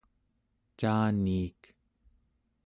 [0.79, 1.61] caaniik